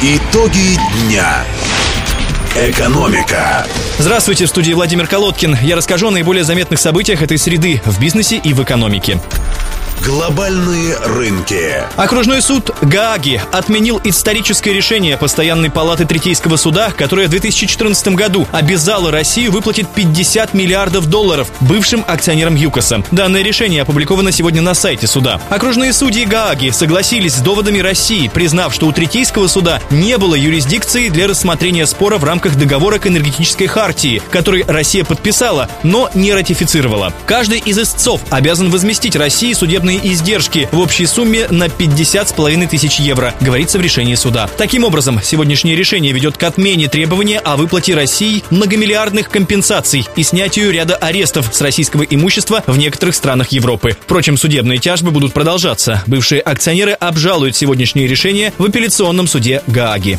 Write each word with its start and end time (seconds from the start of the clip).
Итоги 0.00 0.78
дня. 1.02 1.44
Экономика. 2.56 3.66
Здравствуйте, 3.98 4.46
в 4.46 4.48
студии 4.48 4.72
Владимир 4.72 5.06
Колодкин. 5.06 5.58
Я 5.60 5.76
расскажу 5.76 6.08
о 6.08 6.10
наиболее 6.10 6.44
заметных 6.44 6.78
событиях 6.78 7.20
этой 7.20 7.36
среды 7.36 7.82
в 7.84 8.00
бизнесе 8.00 8.36
и 8.36 8.54
в 8.54 8.62
экономике. 8.62 9.20
Глобальные 10.02 10.98
рынки. 10.98 11.82
Окружной 11.96 12.42
суд 12.42 12.70
Гааги 12.82 13.40
отменил 13.52 14.00
историческое 14.04 14.74
решение 14.74 15.16
Постоянной 15.16 15.70
палаты 15.70 16.04
Третейского 16.04 16.56
суда, 16.56 16.90
которое 16.90 17.26
в 17.26 17.30
2014 17.30 18.08
году 18.08 18.46
обязало 18.52 19.10
Россию 19.10 19.52
выплатить 19.52 19.88
50 19.88 20.52
миллиардов 20.52 21.06
долларов 21.06 21.50
бывшим 21.60 22.04
акционерам 22.06 22.54
ЮКОСа. 22.54 23.02
Данное 23.12 23.42
решение 23.42 23.82
опубликовано 23.82 24.30
сегодня 24.30 24.60
на 24.60 24.74
сайте 24.74 25.06
суда. 25.06 25.40
Окружные 25.48 25.94
судьи 25.94 26.26
Гааги 26.26 26.70
согласились 26.70 27.36
с 27.36 27.40
доводами 27.40 27.78
России, 27.78 28.28
признав, 28.28 28.74
что 28.74 28.86
у 28.86 28.92
Третейского 28.92 29.46
суда 29.46 29.80
не 29.90 30.18
было 30.18 30.34
юрисдикции 30.34 31.08
для 31.08 31.28
рассмотрения 31.28 31.86
спора 31.86 32.18
в 32.18 32.24
рамках 32.24 32.56
договора 32.56 32.98
к 32.98 33.06
энергетической 33.06 33.66
хартии, 33.66 34.20
который 34.30 34.64
Россия 34.66 35.04
подписала, 35.04 35.70
но 35.82 36.10
не 36.12 36.34
ратифицировала. 36.34 37.12
Каждый 37.24 37.60
из 37.60 37.78
истцов 37.78 38.20
обязан 38.28 38.70
возместить 38.70 39.16
России 39.16 39.54
судебные 39.54 39.83
судебные 39.84 40.14
издержки 40.14 40.66
в 40.72 40.78
общей 40.78 41.04
сумме 41.04 41.46
на 41.50 41.68
50 41.68 42.30
с 42.30 42.32
половиной 42.32 42.66
тысяч 42.66 43.00
евро, 43.00 43.34
говорится 43.42 43.78
в 43.78 43.82
решении 43.82 44.14
суда. 44.14 44.48
Таким 44.56 44.82
образом, 44.84 45.20
сегодняшнее 45.22 45.76
решение 45.76 46.12
ведет 46.12 46.38
к 46.38 46.42
отмене 46.42 46.88
требования 46.88 47.38
о 47.38 47.56
выплате 47.56 47.94
России 47.94 48.42
многомиллиардных 48.48 49.28
компенсаций 49.28 50.08
и 50.16 50.22
снятию 50.22 50.70
ряда 50.70 50.96
арестов 50.96 51.50
с 51.52 51.60
российского 51.60 52.02
имущества 52.02 52.64
в 52.66 52.78
некоторых 52.78 53.14
странах 53.14 53.52
Европы. 53.52 53.94
Впрочем, 54.00 54.38
судебные 54.38 54.78
тяжбы 54.78 55.10
будут 55.10 55.34
продолжаться. 55.34 56.02
Бывшие 56.06 56.40
акционеры 56.40 56.92
обжалуют 56.92 57.54
сегодняшнее 57.54 58.06
решение 58.06 58.54
в 58.56 58.64
апелляционном 58.64 59.26
суде 59.26 59.62
Гааги. 59.66 60.18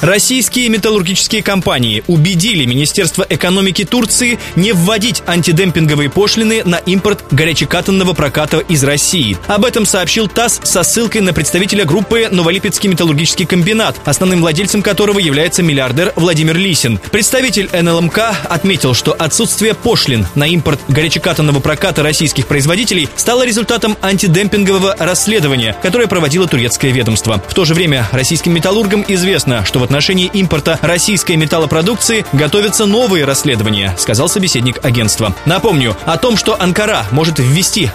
Российские 0.00 0.68
металлургические 0.68 1.42
компании 1.42 2.04
убедили 2.06 2.64
Министерство 2.64 3.26
экономики 3.28 3.84
Турции 3.84 4.38
не 4.54 4.72
вводить 4.72 5.24
антидемпинговые 5.26 6.08
пошлины 6.08 6.62
на 6.64 6.76
импорт 6.76 7.24
горячекатанного 7.32 8.12
проката 8.12 8.58
из 8.58 8.84
России. 8.88 9.36
Об 9.46 9.64
этом 9.64 9.84
сообщил 9.86 10.28
ТАСС 10.28 10.60
со 10.64 10.82
ссылкой 10.82 11.20
на 11.20 11.32
представителя 11.32 11.84
группы 11.84 12.28
«Новолипецкий 12.30 12.88
металлургический 12.88 13.44
комбинат», 13.44 13.96
основным 14.04 14.40
владельцем 14.40 14.82
которого 14.82 15.18
является 15.18 15.62
миллиардер 15.62 16.12
Владимир 16.16 16.56
Лисин. 16.56 16.98
Представитель 17.12 17.68
НЛМК 17.72 18.18
отметил, 18.48 18.94
что 18.94 19.12
отсутствие 19.12 19.74
пошлин 19.74 20.26
на 20.34 20.44
импорт 20.44 20.80
горячекатанного 20.88 21.60
проката 21.60 22.02
российских 22.02 22.46
производителей 22.46 23.08
стало 23.14 23.44
результатом 23.44 23.96
антидемпингового 24.00 24.96
расследования, 24.98 25.76
которое 25.82 26.06
проводило 26.06 26.48
турецкое 26.48 26.90
ведомство. 26.90 27.42
В 27.46 27.52
то 27.52 27.66
же 27.66 27.74
время 27.74 28.08
российским 28.12 28.54
металлургам 28.54 29.04
известно, 29.06 29.66
что 29.66 29.80
в 29.80 29.84
отношении 29.84 30.30
импорта 30.32 30.78
российской 30.80 31.36
металлопродукции 31.36 32.24
готовятся 32.32 32.86
новые 32.86 33.26
расследования, 33.26 33.94
сказал 33.98 34.30
собеседник 34.30 34.82
агентства. 34.82 35.34
Напомню 35.44 35.94
о 36.06 36.16
том, 36.16 36.38
что 36.38 36.58
Анкара 36.58 37.04
может 37.10 37.38
ввести 37.38 37.90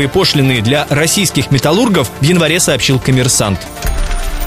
антидемпинговые 0.00 0.08
пошлины 0.08 0.62
для 0.62 0.86
российских 0.88 1.50
металлургов, 1.50 2.10
в 2.20 2.24
январе 2.24 2.60
сообщил 2.60 2.98
коммерсант. 2.98 3.60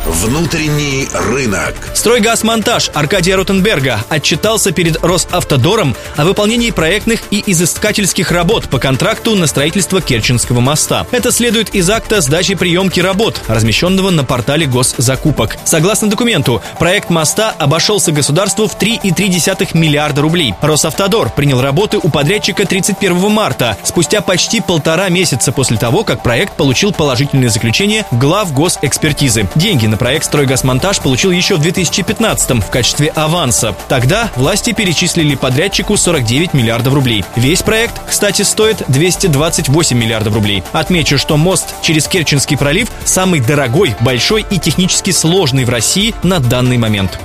Внутренний 0.05 1.07
рынок. 1.13 1.75
Стройгазмонтаж 1.93 2.91
Аркадия 2.93 3.37
Ротенберга 3.37 4.03
отчитался 4.09 4.73
перед 4.73 5.01
Росавтодором 5.01 5.95
о 6.17 6.25
выполнении 6.25 6.71
проектных 6.71 7.21
и 7.31 7.41
изыскательских 7.47 8.29
работ 8.31 8.67
по 8.67 8.79
контракту 8.79 9.33
на 9.35 9.47
строительство 9.47 10.01
Керченского 10.01 10.59
моста. 10.59 11.07
Это 11.11 11.31
следует 11.31 11.73
из 11.73 11.89
акта 11.89 12.19
сдачи 12.19 12.55
приемки 12.55 12.99
работ, 12.99 13.41
размещенного 13.47 14.09
на 14.09 14.25
портале 14.25 14.65
госзакупок. 14.65 15.55
Согласно 15.63 16.09
документу, 16.09 16.61
проект 16.79 17.09
моста 17.09 17.51
обошелся 17.57 18.11
государству 18.11 18.67
в 18.67 18.77
3,3 18.77 19.77
миллиарда 19.77 20.21
рублей. 20.21 20.53
Росавтодор 20.61 21.29
принял 21.29 21.61
работы 21.61 21.97
у 21.97 22.09
подрядчика 22.09 22.65
31 22.65 23.31
марта, 23.31 23.77
спустя 23.85 24.19
почти 24.19 24.59
полтора 24.59 25.07
месяца 25.07 25.53
после 25.53 25.77
того, 25.77 26.03
как 26.03 26.23
проект 26.23 26.57
получил 26.57 26.91
положительное 26.91 27.47
заключение 27.47 28.05
глав 28.11 28.51
госэкспертизы. 28.51 29.47
Деньги 29.55 29.92
проект 29.97 30.25
«Стройгазмонтаж» 30.25 30.99
получил 30.99 31.31
еще 31.31 31.55
в 31.55 31.61
2015 31.61 32.63
в 32.63 32.69
качестве 32.69 33.09
аванса. 33.09 33.75
Тогда 33.87 34.29
власти 34.35 34.73
перечислили 34.73 35.35
подрядчику 35.35 35.97
49 35.97 36.53
миллиардов 36.53 36.93
рублей. 36.93 37.23
Весь 37.35 37.61
проект, 37.61 37.99
кстати, 38.07 38.41
стоит 38.41 38.83
228 38.87 39.97
миллиардов 39.97 40.33
рублей. 40.33 40.63
Отмечу, 40.71 41.17
что 41.17 41.37
мост 41.37 41.75
через 41.81 42.07
Керченский 42.07 42.57
пролив 42.57 42.89
самый 43.05 43.39
дорогой, 43.39 43.95
большой 43.99 44.45
и 44.49 44.59
технически 44.59 45.11
сложный 45.11 45.65
в 45.65 45.69
России 45.69 46.13
на 46.23 46.39
данный 46.39 46.77
момент. 46.77 47.19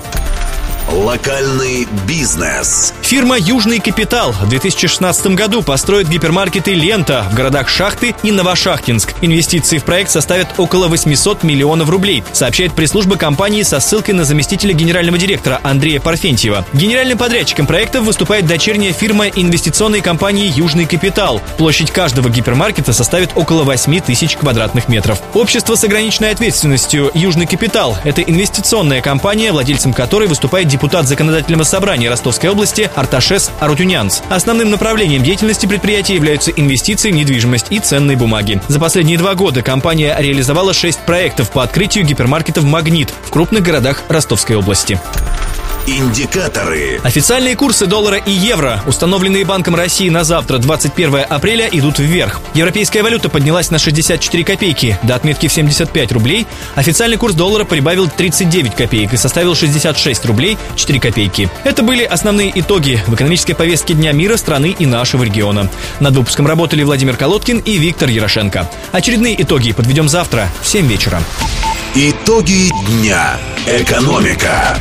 Локальный 0.90 1.86
бизнес. 2.06 2.94
Фирма 3.08 3.38
«Южный 3.38 3.80
капитал» 3.80 4.32
в 4.32 4.46
2016 4.50 5.28
году 5.28 5.62
построит 5.62 6.10
гипермаркеты 6.10 6.74
«Лента» 6.74 7.26
в 7.30 7.34
городах 7.34 7.70
Шахты 7.70 8.14
и 8.22 8.30
Новошахтинск. 8.30 9.14
Инвестиции 9.22 9.78
в 9.78 9.84
проект 9.84 10.10
составят 10.10 10.48
около 10.58 10.88
800 10.88 11.42
миллионов 11.42 11.88
рублей, 11.88 12.22
сообщает 12.32 12.74
пресс-служба 12.74 13.16
компании 13.16 13.62
со 13.62 13.80
ссылкой 13.80 14.12
на 14.12 14.24
заместителя 14.24 14.74
генерального 14.74 15.16
директора 15.16 15.58
Андрея 15.62 16.00
Парфентьева. 16.00 16.66
Генеральным 16.74 17.16
подрядчиком 17.16 17.66
проекта 17.66 18.02
выступает 18.02 18.44
дочерняя 18.44 18.92
фирма 18.92 19.28
инвестиционной 19.28 20.02
компании 20.02 20.52
«Южный 20.54 20.84
капитал». 20.84 21.40
Площадь 21.56 21.90
каждого 21.90 22.28
гипермаркета 22.28 22.92
составит 22.92 23.30
около 23.36 23.62
8 23.62 24.00
тысяч 24.00 24.36
квадратных 24.36 24.90
метров. 24.90 25.18
Общество 25.32 25.76
с 25.76 25.84
ограниченной 25.84 26.32
ответственностью 26.32 27.10
«Южный 27.14 27.46
капитал»— 27.46 27.96
это 28.04 28.20
инвестиционная 28.20 29.00
компания, 29.00 29.50
владельцем 29.50 29.94
которой 29.94 30.28
выступает 30.28 30.68
депутат 30.68 31.08
Законодательного 31.08 31.62
собрания 31.62 32.10
Ростовской 32.10 32.50
области 32.50 32.90
Арташес 32.98 33.52
Арутюнянц. 33.60 34.20
Основным 34.28 34.70
направлением 34.70 35.22
деятельности 35.22 35.66
предприятия 35.66 36.16
являются 36.16 36.50
инвестиции 36.50 37.12
в 37.12 37.14
недвижимость 37.14 37.66
и 37.70 37.78
ценные 37.78 38.16
бумаги. 38.16 38.60
За 38.66 38.80
последние 38.80 39.18
два 39.18 39.34
года 39.34 39.62
компания 39.62 40.16
реализовала 40.18 40.74
шесть 40.74 41.00
проектов 41.00 41.50
по 41.50 41.62
открытию 41.62 42.04
гипермаркетов 42.04 42.64
«Магнит» 42.64 43.12
в 43.24 43.30
крупных 43.30 43.62
городах 43.62 44.02
Ростовской 44.08 44.56
области. 44.56 45.00
Индикаторы. 45.88 47.00
Официальные 47.02 47.56
курсы 47.56 47.86
доллара 47.86 48.18
и 48.18 48.30
евро, 48.30 48.82
установленные 48.86 49.46
Банком 49.46 49.74
России 49.74 50.10
на 50.10 50.22
завтра, 50.22 50.58
21 50.58 51.24
апреля, 51.26 51.66
идут 51.72 51.98
вверх. 51.98 52.42
Европейская 52.52 53.02
валюта 53.02 53.30
поднялась 53.30 53.70
на 53.70 53.78
64 53.78 54.44
копейки 54.44 54.98
до 55.02 55.14
отметки 55.14 55.48
в 55.48 55.52
75 55.52 56.12
рублей. 56.12 56.46
Официальный 56.74 57.16
курс 57.16 57.34
доллара 57.34 57.64
прибавил 57.64 58.06
39 58.06 58.74
копеек 58.74 59.14
и 59.14 59.16
составил 59.16 59.54
66 59.54 60.26
рублей 60.26 60.58
4 60.76 61.00
копейки. 61.00 61.48
Это 61.64 61.82
были 61.82 62.04
основные 62.04 62.52
итоги 62.54 63.02
в 63.06 63.14
экономической 63.14 63.54
повестке 63.54 63.94
Дня 63.94 64.12
мира 64.12 64.36
страны 64.36 64.76
и 64.78 64.84
нашего 64.84 65.22
региона. 65.22 65.70
Над 66.00 66.14
выпуском 66.14 66.46
работали 66.46 66.82
Владимир 66.82 67.16
Колодкин 67.16 67.60
и 67.60 67.78
Виктор 67.78 68.10
Ярошенко. 68.10 68.70
Очередные 68.92 69.42
итоги 69.42 69.72
подведем 69.72 70.10
завтра 70.10 70.50
в 70.60 70.68
7 70.68 70.86
вечера. 70.86 71.22
Итоги 71.94 72.70
дня. 72.86 73.38
Экономика. 73.66 74.78